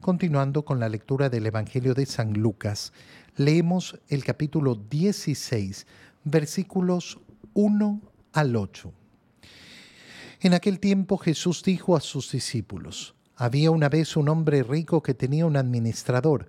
continuando 0.00 0.64
con 0.64 0.78
la 0.80 0.90
lectura 0.90 1.30
del 1.30 1.46
Evangelio 1.46 1.94
de 1.94 2.04
San 2.04 2.34
Lucas, 2.34 2.92
leemos 3.36 3.98
el 4.08 4.24
capítulo 4.24 4.74
16, 4.74 5.86
versículos 6.24 7.18
1 7.54 8.09
al 8.32 8.56
8. 8.56 8.92
En 10.40 10.54
aquel 10.54 10.80
tiempo 10.80 11.18
Jesús 11.18 11.62
dijo 11.62 11.96
a 11.96 12.00
sus 12.00 12.32
discípulos, 12.32 13.14
había 13.36 13.70
una 13.70 13.88
vez 13.88 14.16
un 14.16 14.28
hombre 14.28 14.62
rico 14.62 15.02
que 15.02 15.14
tenía 15.14 15.46
un 15.46 15.56
administrador, 15.56 16.48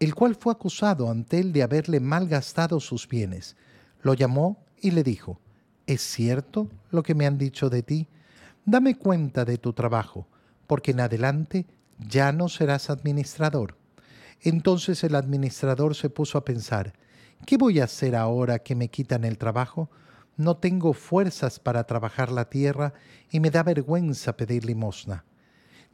el 0.00 0.14
cual 0.14 0.34
fue 0.34 0.52
acusado 0.52 1.10
ante 1.10 1.38
él 1.38 1.52
de 1.52 1.62
haberle 1.62 2.00
malgastado 2.00 2.80
sus 2.80 3.06
bienes. 3.08 3.56
Lo 4.02 4.14
llamó 4.14 4.64
y 4.80 4.90
le 4.90 5.02
dijo, 5.02 5.40
¿es 5.86 6.02
cierto 6.02 6.68
lo 6.90 7.02
que 7.02 7.14
me 7.14 7.26
han 7.26 7.38
dicho 7.38 7.70
de 7.70 7.82
ti? 7.82 8.08
Dame 8.64 8.96
cuenta 8.96 9.44
de 9.44 9.58
tu 9.58 9.72
trabajo, 9.72 10.26
porque 10.66 10.90
en 10.90 11.00
adelante 11.00 11.66
ya 11.98 12.32
no 12.32 12.48
serás 12.48 12.90
administrador. 12.90 13.76
Entonces 14.40 15.04
el 15.04 15.14
administrador 15.14 15.94
se 15.94 16.10
puso 16.10 16.36
a 16.36 16.44
pensar, 16.44 16.94
¿qué 17.46 17.56
voy 17.56 17.80
a 17.80 17.84
hacer 17.84 18.16
ahora 18.16 18.58
que 18.58 18.74
me 18.74 18.88
quitan 18.88 19.24
el 19.24 19.38
trabajo? 19.38 19.90
No 20.36 20.56
tengo 20.56 20.92
fuerzas 20.92 21.58
para 21.58 21.84
trabajar 21.84 22.32
la 22.32 22.48
tierra 22.48 22.94
y 23.30 23.40
me 23.40 23.50
da 23.50 23.62
vergüenza 23.62 24.36
pedir 24.36 24.64
limosna. 24.64 25.24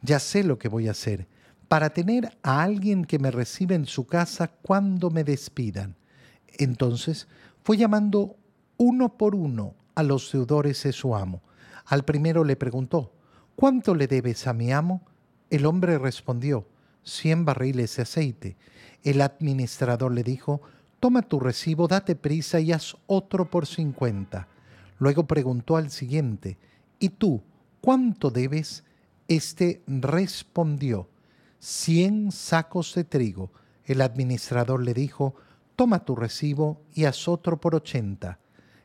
Ya 0.01 0.19
sé 0.19 0.43
lo 0.43 0.57
que 0.57 0.69
voy 0.69 0.87
a 0.87 0.91
hacer 0.91 1.27
para 1.69 1.91
tener 1.91 2.35
a 2.41 2.63
alguien 2.63 3.05
que 3.05 3.19
me 3.19 3.31
reciba 3.31 3.75
en 3.75 3.85
su 3.85 4.07
casa 4.07 4.47
cuando 4.47 5.11
me 5.11 5.23
despidan. 5.23 5.95
Entonces 6.57 7.27
fue 7.63 7.77
llamando 7.77 8.37
uno 8.77 9.17
por 9.17 9.35
uno 9.35 9.75
a 9.93 10.03
los 10.03 10.31
deudores 10.31 10.81
de 10.83 10.93
su 10.93 11.15
amo. 11.15 11.41
Al 11.85 12.03
primero 12.03 12.43
le 12.43 12.55
preguntó, 12.55 13.13
¿cuánto 13.55 13.93
le 13.93 14.07
debes 14.07 14.47
a 14.47 14.53
mi 14.53 14.71
amo? 14.71 15.03
El 15.49 15.65
hombre 15.65 15.97
respondió, 15.97 16.67
cien 17.03 17.45
barriles 17.45 17.95
de 17.95 18.03
aceite. 18.03 18.57
El 19.03 19.21
administrador 19.21 20.11
le 20.11 20.23
dijo, 20.23 20.61
toma 20.99 21.21
tu 21.21 21.39
recibo, 21.39 21.87
date 21.87 22.15
prisa 22.15 22.59
y 22.59 22.71
haz 22.71 22.95
otro 23.07 23.49
por 23.49 23.65
cincuenta. 23.65 24.47
Luego 24.97 25.25
preguntó 25.25 25.77
al 25.77 25.91
siguiente, 25.91 26.57
¿y 26.99 27.09
tú 27.09 27.41
cuánto 27.81 28.31
debes? 28.31 28.83
Este 29.27 29.81
respondió, 29.87 31.07
cien 31.59 32.31
sacos 32.31 32.95
de 32.95 33.03
trigo. 33.03 33.51
El 33.85 34.01
administrador 34.01 34.83
le 34.83 34.93
dijo, 34.93 35.35
toma 35.75 36.03
tu 36.03 36.15
recibo 36.15 36.81
y 36.93 37.05
haz 37.05 37.27
otro 37.27 37.61
por 37.61 37.75
ochenta. 37.75 38.39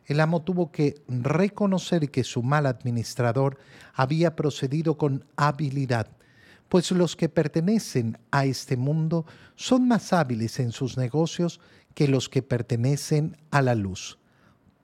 El 0.07 0.21
amo 0.21 0.43
tuvo 0.43 0.71
que 0.71 1.03
reconocer 1.09 2.11
que 2.11 2.25
su 2.25 2.43
mal 2.43 2.67
administrador 2.67 3.59
había 3.95 4.37
procedido 4.37 4.99
con 4.99 5.25
habilidad, 5.35 6.09
pues 6.69 6.91
los 6.91 7.17
que 7.17 7.29
pertenecen 7.29 8.19
a 8.31 8.45
este 8.45 8.77
mundo 8.77 9.25
son 9.55 9.89
más 9.89 10.13
hábiles 10.13 10.61
en 10.61 10.73
sus 10.73 10.99
negocios 10.99 11.61
que 11.95 12.09
los 12.09 12.29
que 12.29 12.43
pertenecen 12.43 13.37
a 13.51 13.63
la 13.63 13.75
luz. 13.75 14.19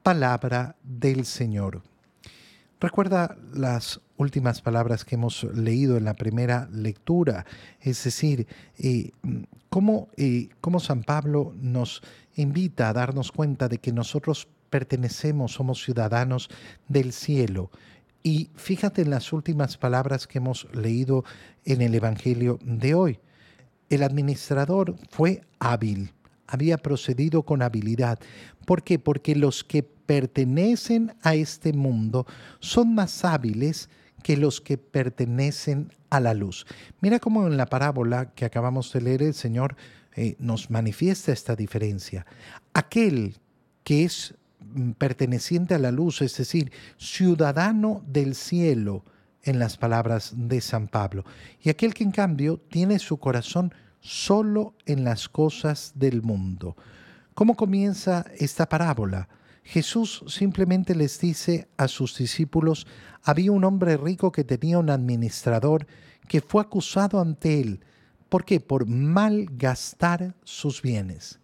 Palabra 0.02 0.76
del 0.82 1.26
Señor. 1.26 1.82
Recuerda 2.80 3.36
las 3.52 4.00
últimas 4.16 4.62
palabras 4.62 5.04
que 5.04 5.16
hemos 5.16 5.44
leído 5.44 5.98
en 5.98 6.04
la 6.04 6.14
primera 6.14 6.68
lectura, 6.72 7.44
es 7.80 8.02
decir, 8.04 8.46
eh, 8.78 9.10
cómo, 9.68 10.08
eh, 10.16 10.48
cómo 10.62 10.80
San 10.80 11.02
Pablo 11.02 11.54
nos 11.60 12.02
invita 12.36 12.88
a 12.88 12.92
darnos 12.94 13.32
cuenta 13.32 13.68
de 13.68 13.78
que 13.78 13.92
nosotros 13.92 14.48
pertenecemos, 14.70 15.52
somos 15.52 15.84
ciudadanos 15.84 16.48
del 16.88 17.12
cielo. 17.12 17.70
Y 18.22 18.50
fíjate 18.54 19.02
en 19.02 19.10
las 19.10 19.32
últimas 19.32 19.76
palabras 19.76 20.26
que 20.26 20.38
hemos 20.38 20.66
leído 20.74 21.24
en 21.64 21.82
el 21.82 21.94
Evangelio 21.94 22.58
de 22.62 22.94
hoy. 22.94 23.18
El 23.90 24.02
administrador 24.02 24.96
fue 25.10 25.42
hábil, 25.58 26.12
había 26.50 26.78
procedido 26.78 27.42
con 27.44 27.62
habilidad. 27.62 28.18
¿Por 28.66 28.82
qué? 28.82 28.98
Porque 28.98 29.34
los 29.34 29.64
que 29.64 29.82
pertenecen 29.82 31.14
a 31.22 31.34
este 31.34 31.72
mundo 31.72 32.26
son 32.58 32.94
más 32.94 33.24
hábiles 33.24 33.88
que 34.22 34.36
los 34.36 34.60
que 34.60 34.76
pertenecen 34.76 35.92
a 36.10 36.20
la 36.20 36.34
luz. 36.34 36.66
Mira 37.00 37.18
cómo 37.20 37.46
en 37.46 37.56
la 37.56 37.66
parábola 37.66 38.32
que 38.34 38.44
acabamos 38.44 38.92
de 38.92 39.00
leer 39.00 39.22
el 39.22 39.34
Señor 39.34 39.76
eh, 40.16 40.36
nos 40.38 40.70
manifiesta 40.70 41.32
esta 41.32 41.56
diferencia. 41.56 42.26
Aquel 42.74 43.38
que 43.84 44.04
es 44.04 44.34
mm, 44.60 44.90
perteneciente 44.92 45.74
a 45.74 45.78
la 45.78 45.92
luz, 45.92 46.20
es 46.20 46.36
decir, 46.36 46.72
ciudadano 46.98 48.02
del 48.06 48.34
cielo, 48.34 49.04
en 49.42 49.58
las 49.58 49.76
palabras 49.76 50.34
de 50.36 50.60
San 50.60 50.88
Pablo, 50.88 51.24
y 51.62 51.70
aquel 51.70 51.94
que 51.94 52.04
en 52.04 52.10
cambio 52.10 52.58
tiene 52.58 52.98
su 52.98 53.18
corazón 53.18 53.72
solo 54.00 54.74
en 54.86 55.04
las 55.04 55.28
cosas 55.28 55.92
del 55.94 56.22
mundo. 56.22 56.76
¿Cómo 57.34 57.56
comienza 57.56 58.26
esta 58.38 58.68
parábola? 58.68 59.28
Jesús 59.62 60.24
simplemente 60.26 60.94
les 60.94 61.20
dice 61.20 61.68
a 61.76 61.86
sus 61.86 62.16
discípulos, 62.16 62.86
había 63.22 63.52
un 63.52 63.64
hombre 63.64 63.96
rico 63.96 64.32
que 64.32 64.44
tenía 64.44 64.78
un 64.78 64.90
administrador 64.90 65.86
que 66.26 66.40
fue 66.40 66.62
acusado 66.62 67.20
ante 67.20 67.60
él. 67.60 67.84
¿Por 68.28 68.44
qué? 68.44 68.60
Por 68.60 68.86
malgastar 68.86 70.34
sus 70.44 70.82
bienes. 70.82 71.40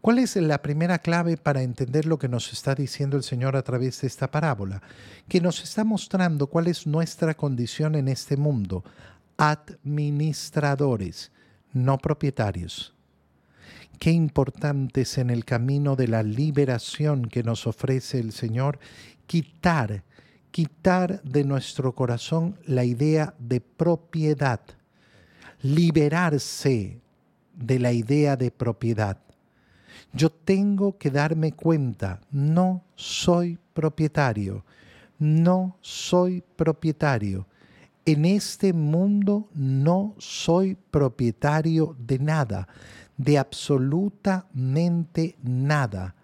¿Cuál 0.00 0.18
es 0.18 0.36
la 0.36 0.60
primera 0.60 0.98
clave 0.98 1.36
para 1.38 1.62
entender 1.62 2.04
lo 2.04 2.18
que 2.18 2.28
nos 2.28 2.52
está 2.52 2.74
diciendo 2.74 3.16
el 3.16 3.22
Señor 3.22 3.56
a 3.56 3.62
través 3.62 4.02
de 4.02 4.06
esta 4.06 4.30
parábola? 4.30 4.82
Que 5.28 5.40
nos 5.40 5.62
está 5.62 5.82
mostrando 5.82 6.46
cuál 6.46 6.66
es 6.66 6.86
nuestra 6.86 7.32
condición 7.34 7.94
en 7.94 8.08
este 8.08 8.36
mundo. 8.36 8.84
Administradores, 9.38 11.32
no 11.74 11.98
propietarios. 11.98 12.94
Qué 13.98 14.10
importante 14.10 15.02
es 15.02 15.18
en 15.18 15.30
el 15.30 15.44
camino 15.44 15.96
de 15.96 16.08
la 16.08 16.22
liberación 16.22 17.26
que 17.26 17.42
nos 17.42 17.66
ofrece 17.66 18.18
el 18.18 18.32
Señor 18.32 18.78
quitar, 19.26 20.02
quitar 20.50 21.22
de 21.22 21.44
nuestro 21.44 21.94
corazón 21.94 22.58
la 22.66 22.84
idea 22.84 23.34
de 23.38 23.60
propiedad, 23.60 24.60
liberarse 25.62 27.00
de 27.54 27.78
la 27.78 27.92
idea 27.92 28.36
de 28.36 28.50
propiedad. 28.50 29.18
Yo 30.12 30.30
tengo 30.30 30.96
que 30.98 31.10
darme 31.10 31.52
cuenta, 31.52 32.20
no 32.30 32.84
soy 32.94 33.58
propietario, 33.72 34.64
no 35.18 35.76
soy 35.80 36.42
propietario. 36.56 37.46
En 38.06 38.24
este 38.24 38.72
mundo 38.72 39.48
no 39.54 40.14
soy 40.18 40.76
propietario 40.90 41.96
de 41.98 42.18
nada 42.18 42.68
de 43.16 43.38
absolutamente 43.38 45.36
nada. 45.42 46.14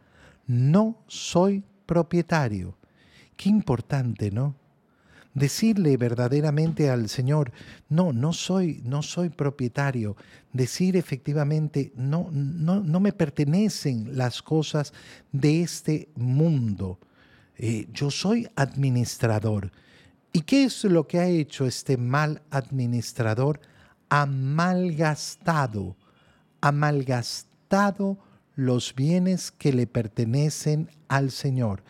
No 0.46 0.98
soy 1.06 1.64
propietario. 1.86 2.76
Qué 3.36 3.48
importante, 3.48 4.30
¿no? 4.30 4.56
decirle 5.32 5.96
verdaderamente 5.96 6.90
al 6.90 7.08
Señor, 7.08 7.52
no, 7.88 8.12
no 8.12 8.32
soy, 8.32 8.82
no 8.84 9.00
soy 9.00 9.28
propietario, 9.28 10.16
decir 10.52 10.96
efectivamente, 10.96 11.92
no, 11.94 12.28
no, 12.32 12.80
no 12.80 12.98
me 12.98 13.12
pertenecen 13.12 14.16
las 14.16 14.42
cosas 14.42 14.92
de 15.30 15.62
este 15.62 16.08
mundo, 16.16 16.98
eh, 17.56 17.86
yo 17.92 18.10
soy 18.10 18.48
administrador. 18.56 19.70
¿Y 20.32 20.42
qué 20.42 20.64
es 20.64 20.84
lo 20.84 21.06
que 21.06 21.18
ha 21.18 21.26
hecho 21.26 21.66
este 21.66 21.96
mal 21.96 22.42
administrador? 22.50 23.60
Ha 24.08 24.26
malgastado, 24.26 25.96
ha 26.60 26.72
malgastado 26.72 28.18
los 28.54 28.94
bienes 28.94 29.50
que 29.50 29.72
le 29.72 29.86
pertenecen 29.86 30.90
al 31.08 31.30
Señor 31.30 31.82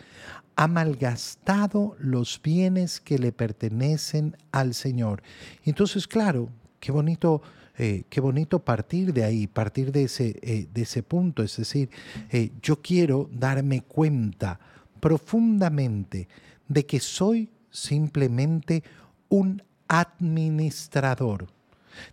ha 0.60 0.68
malgastado 0.68 1.96
los 1.98 2.38
bienes 2.42 3.00
que 3.00 3.18
le 3.18 3.32
pertenecen 3.32 4.36
al 4.52 4.74
Señor. 4.74 5.22
Entonces, 5.64 6.06
claro, 6.06 6.50
qué 6.80 6.92
bonito, 6.92 7.40
eh, 7.78 8.04
qué 8.10 8.20
bonito 8.20 8.58
partir 8.58 9.14
de 9.14 9.24
ahí, 9.24 9.46
partir 9.46 9.90
de 9.90 10.02
ese, 10.02 10.38
eh, 10.42 10.68
de 10.70 10.82
ese 10.82 11.02
punto. 11.02 11.42
Es 11.42 11.56
decir, 11.56 11.88
eh, 12.30 12.50
yo 12.60 12.82
quiero 12.82 13.30
darme 13.32 13.80
cuenta 13.80 14.60
profundamente 15.00 16.28
de 16.68 16.84
que 16.84 17.00
soy 17.00 17.48
simplemente 17.70 18.82
un 19.28 19.62
administrador. 19.88 21.48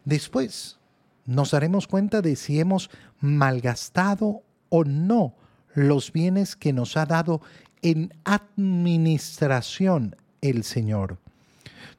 Después 0.06 0.78
nos 1.26 1.52
daremos 1.52 1.88
cuenta 1.88 2.22
de 2.22 2.36
si 2.36 2.60
hemos 2.60 2.90
malgastado 3.20 4.44
o 4.70 4.84
no 4.84 5.36
los 5.74 6.12
bienes 6.12 6.56
que 6.56 6.74
nos 6.74 6.98
ha 6.98 7.06
dado 7.06 7.42
en 7.82 8.14
administración 8.24 10.16
el 10.42 10.64
Señor. 10.64 11.20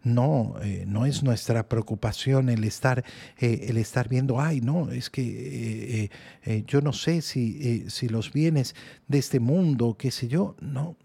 No, 0.03 0.55
eh, 0.63 0.85
no 0.87 1.07
es 1.07 1.23
nuestra 1.23 1.69
preocupación 1.69 2.49
el 2.49 2.65
estar, 2.65 3.05
eh, 3.39 3.67
el 3.69 3.77
estar 3.77 4.09
viendo, 4.09 4.41
ay, 4.41 4.61
no, 4.61 4.91
es 4.91 5.11
que 5.11 6.11
eh, 6.45 6.65
yo 6.67 6.81
no 6.81 6.93
sé 6.93 7.21
si, 7.21 7.89
si, 7.91 8.09
los 8.09 8.33
bienes 8.33 8.75
de 9.09 9.19
este 9.19 9.41
mundo, 9.41 9.97
qué 9.99 10.11
sé 10.11 10.29
yo, 10.29 10.57
no, 10.61 10.97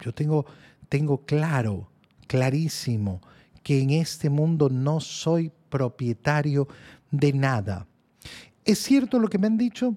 yo 0.00 0.12
tengo, 0.12 0.46
tengo 0.88 1.24
claro, 1.24 1.90
clarísimo, 2.26 3.20
que 3.62 3.80
en 3.80 3.90
este 3.90 4.30
mundo 4.30 4.68
no 4.68 5.00
soy 5.00 5.52
propietario 5.68 6.68
de 7.10 7.32
nada. 7.32 7.86
¿Es 8.64 8.78
cierto 8.78 9.18
lo 9.18 9.28
que 9.28 9.38
me 9.38 9.46
han 9.46 9.58
dicho? 9.58 9.96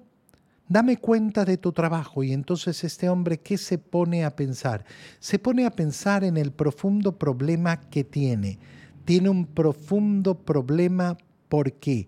dame 0.72 0.96
cuenta 0.96 1.44
de 1.44 1.58
tu 1.58 1.74
trabajo. 1.74 2.24
Y 2.24 2.32
entonces 2.32 2.84
este 2.86 3.10
hombre, 3.10 3.40
¿qué 3.40 3.58
se 3.58 3.78
pone 3.78 4.24
a 4.24 4.36
pensar? 4.36 4.86
Se 5.20 5.38
pone 5.38 5.66
a 5.66 5.72
pensar 5.72 6.24
en 6.24 6.38
el 6.38 6.52
profundo 6.52 7.18
problema 7.18 7.78
que 7.78 8.06
tiene. 8.06 8.58
Tiene 9.04 9.30
un 9.30 9.46
profundo 9.46 10.36
problema, 10.36 11.18
¿por 11.50 11.74
qué? 11.74 12.08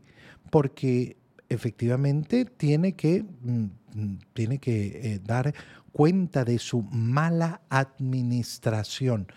Porque 0.50 1.18
efectivamente 1.50 2.46
tiene 2.46 2.94
que, 2.94 3.24
mm, 3.24 3.64
mm, 3.96 4.20
tiene 4.34 4.60
que 4.60 5.14
eh, 5.14 5.20
dar 5.22 5.54
cuenta 5.94 6.44
de 6.44 6.60
su 6.60 6.82
mala 6.82 7.62
administración. 7.70 9.28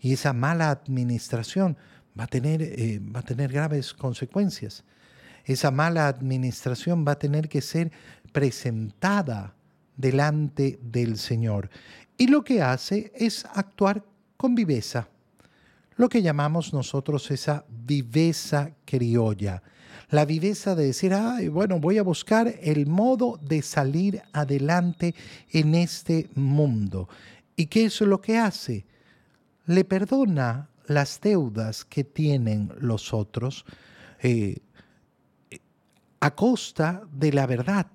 Y 0.00 0.14
esa 0.14 0.32
mala 0.32 0.70
administración 0.70 1.76
va 2.18 2.24
a 2.24 2.26
tener, 2.26 2.62
eh, 2.62 2.98
va 3.00 3.20
a 3.20 3.22
tener 3.22 3.52
graves 3.52 3.94
consecuencias. 3.94 4.82
Esa 5.44 5.70
mala 5.70 6.08
administración 6.08 7.04
va 7.06 7.12
a 7.12 7.18
tener 7.18 7.48
que 7.48 7.60
ser 7.60 7.92
presentada 8.32 9.54
delante 9.96 10.78
del 10.82 11.18
Señor. 11.18 11.70
Y 12.18 12.26
lo 12.26 12.42
que 12.42 12.62
hace 12.62 13.12
es 13.14 13.44
actuar 13.54 14.04
con 14.36 14.54
viveza, 14.54 15.08
lo 15.96 16.08
que 16.08 16.22
llamamos 16.22 16.72
nosotros 16.72 17.30
esa 17.30 17.64
viveza 17.68 18.72
criolla. 18.84 19.62
La 20.10 20.24
viveza 20.24 20.74
de 20.74 20.86
decir, 20.86 21.12
ay, 21.14 21.48
bueno, 21.48 21.80
voy 21.80 21.98
a 21.98 22.02
buscar 22.02 22.54
el 22.60 22.86
modo 22.86 23.40
de 23.42 23.62
salir 23.62 24.22
adelante 24.32 25.14
en 25.50 25.74
este 25.74 26.30
mundo. 26.34 27.08
¿Y 27.56 27.66
qué 27.66 27.86
es 27.86 28.00
lo 28.02 28.20
que 28.20 28.38
hace? 28.38 28.86
Le 29.64 29.84
perdona 29.84 30.68
las 30.86 31.20
deudas 31.20 31.84
que 31.84 32.04
tienen 32.04 32.72
los 32.78 33.12
otros 33.12 33.64
eh, 34.22 34.58
a 36.20 36.34
costa 36.34 37.02
de 37.12 37.32
la 37.32 37.46
verdad. 37.46 37.86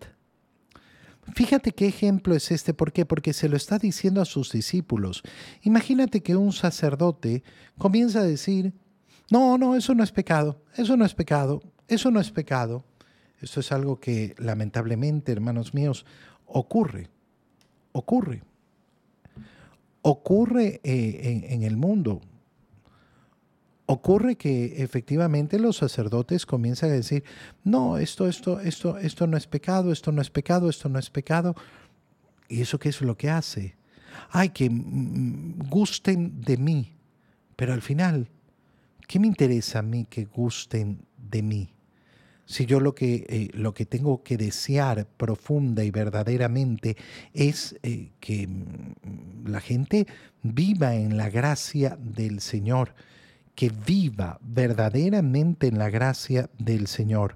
Fíjate 1.34 1.72
qué 1.72 1.88
ejemplo 1.88 2.36
es 2.36 2.52
este, 2.52 2.74
¿por 2.74 2.92
qué? 2.92 3.06
Porque 3.06 3.34
se 3.34 3.48
lo 3.48 3.56
está 3.56 3.78
diciendo 3.78 4.22
a 4.22 4.26
sus 4.26 4.52
discípulos. 4.52 5.24
Imagínate 5.62 6.22
que 6.22 6.36
un 6.36 6.52
sacerdote 6.52 7.44
comienza 7.78 8.20
a 8.20 8.24
decir, 8.24 8.74
no, 9.30 9.58
no, 9.58 9.76
eso 9.76 9.94
no 9.94 10.04
es 10.04 10.12
pecado, 10.12 10.62
eso 10.76 10.98
no 10.98 11.06
es 11.06 11.14
pecado, 11.14 11.62
eso 11.88 12.12
no 12.12 12.20
es 12.20 12.32
pecado. 12.32 12.84
Esto 13.40 13.60
es 13.60 13.72
algo 13.72 14.00
que 14.00 14.36
lamentablemente, 14.38 15.32
hermanos 15.32 15.74
míos, 15.74 16.06
ocurre, 16.46 17.10
ocurre. 17.92 18.44
Ocurre 20.04 20.80
eh, 20.84 21.48
en 21.50 21.64
el 21.64 21.78
mundo. 21.78 22.22
Ocurre 23.92 24.38
que 24.38 24.82
efectivamente 24.82 25.60
los 25.60 25.76
sacerdotes 25.76 26.46
comienzan 26.46 26.92
a 26.92 26.94
decir, 26.94 27.26
no, 27.66 27.98
esto, 27.98 28.30
esto, 28.30 28.62
esto, 28.62 28.98
esto 28.98 29.28
no 29.28 29.36
es 29.36 29.48
pecado, 29.48 29.92
esto 29.92 30.14
no 30.14 30.22
es 30.22 30.30
pecado, 30.30 30.70
esto 30.70 30.88
no 30.88 30.98
es 30.98 31.10
pecado. 31.10 31.56
¿Y 32.48 32.62
eso 32.62 32.80
qué 32.80 32.88
es 32.88 33.02
lo 33.02 33.18
que 33.18 33.30
hace? 33.30 33.76
Ay, 34.30 34.52
que 34.52 34.70
gusten 34.72 36.40
de 36.40 36.56
mí. 36.56 36.96
Pero 37.58 37.74
al 37.74 37.82
final, 37.82 38.30
¿qué 39.10 39.20
me 39.20 39.28
interesa 39.28 39.80
a 39.80 39.82
mí 39.82 40.08
que 40.10 40.24
gusten 40.24 41.06
de 41.18 41.44
mí? 41.44 41.74
Si 42.46 42.66
yo 42.66 42.80
lo 42.80 42.96
que, 42.96 43.26
eh, 43.28 43.50
lo 43.52 43.74
que 43.74 43.86
tengo 43.86 44.24
que 44.24 44.38
desear 44.38 45.06
profunda 45.06 45.84
y 45.84 45.92
verdaderamente 45.92 46.96
es 47.34 47.76
eh, 47.84 48.12
que 48.22 48.48
la 49.46 49.60
gente 49.60 50.08
viva 50.44 50.96
en 50.96 51.18
la 51.18 51.30
gracia 51.30 51.98
del 52.00 52.40
Señor 52.40 52.96
que 53.56 53.70
viva 53.70 54.40
verdaderamente 54.42 55.68
en 55.68 55.78
la 55.78 55.90
gracia 55.90 56.50
del 56.58 56.88
Señor. 56.88 57.36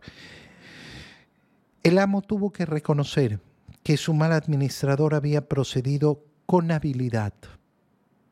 El 1.84 2.00
amo 2.00 2.22
tuvo 2.22 2.52
que 2.52 2.66
reconocer 2.66 3.40
que 3.84 3.98
su 3.98 4.14
mal 4.14 4.32
administrador 4.32 5.14
había 5.14 5.48
procedido 5.48 6.24
con 6.46 6.72
habilidad, 6.72 7.34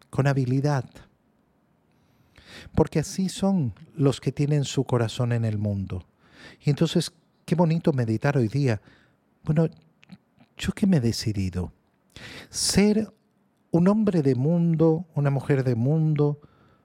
con 0.09 0.27
habilidad. 0.27 0.85
Porque 2.73 2.99
así 2.99 3.29
son 3.29 3.73
los 3.95 4.19
que 4.19 4.31
tienen 4.31 4.63
su 4.63 4.83
corazón 4.85 5.31
en 5.31 5.45
el 5.45 5.57
mundo. 5.57 6.05
Y 6.63 6.69
entonces, 6.69 7.11
qué 7.45 7.55
bonito 7.55 7.93
meditar 7.93 8.37
hoy 8.37 8.47
día. 8.47 8.81
Bueno, 9.43 9.67
¿yo 10.57 10.71
qué 10.73 10.87
me 10.87 10.97
he 10.97 11.01
decidido? 11.01 11.71
Ser 12.49 13.13
un 13.71 13.87
hombre 13.87 14.21
de 14.21 14.35
mundo, 14.35 15.05
una 15.15 15.29
mujer 15.29 15.63
de 15.63 15.75
mundo, 15.75 16.39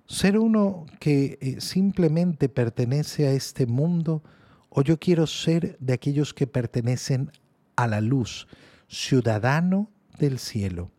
ser 0.09 0.39
uno 0.39 0.87
que 0.99 1.39
eh, 1.41 1.61
simplemente 1.61 2.49
pertenece 2.49 3.29
a 3.29 3.33
este 3.33 3.67
mundo 3.67 4.23
o 4.71 4.83
yo 4.83 4.99
quiero 4.99 5.27
ser 5.27 5.77
de 5.81 5.93
aquellos 5.93 6.35
que 6.35 6.47
pertenecen 6.47 7.31
a 7.77 7.87
la 7.87 8.01
luz, 8.01 8.49
ciudadano 8.89 9.91
del 10.19 10.39
cielo. 10.39 10.91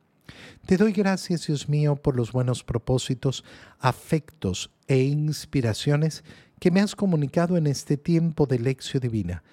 Te 0.66 0.78
doy 0.78 0.92
gracias, 0.92 1.48
Dios 1.48 1.68
mío, 1.68 1.96
por 1.96 2.16
los 2.16 2.32
buenos 2.32 2.64
propósitos, 2.64 3.44
afectos 3.80 4.70
e 4.88 5.02
inspiraciones 5.02 6.24
que 6.60 6.72
me 6.72 6.82
has 6.82 6.96
comunicado 6.96 7.58
en 7.58 7.68
este 7.68 7.98
tiempo 7.98 8.46
de 8.46 8.60
lección 8.60 9.02
divina. 9.02 9.44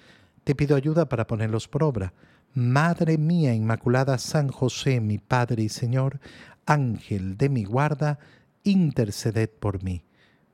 Te 0.43 0.55
pido 0.55 0.75
ayuda 0.75 1.09
para 1.09 1.25
ponerlos 1.25 1.67
por 1.67 1.83
obra. 1.83 2.13
Madre 2.53 3.17
mía 3.17 3.53
Inmaculada 3.53 4.17
San 4.17 4.49
José, 4.49 5.01
mi 5.01 5.17
Padre 5.17 5.63
y 5.63 5.69
Señor, 5.69 6.19
Ángel 6.65 7.37
de 7.37 7.49
mi 7.49 7.63
guarda, 7.63 8.19
interceded 8.63 9.49
por 9.49 9.83
mí. 9.83 10.03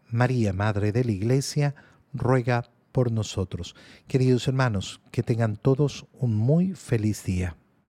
María, 0.09 0.53
Madre 0.53 0.91
de 0.91 1.03
la 1.03 1.11
Iglesia, 1.11 1.75
ruega 2.13 2.69
por 2.91 3.11
nosotros. 3.11 3.75
Queridos 4.07 4.47
hermanos, 4.47 5.01
que 5.11 5.23
tengan 5.23 5.57
todos 5.57 6.05
un 6.13 6.35
muy 6.35 6.73
feliz 6.73 7.23
día. 7.23 7.57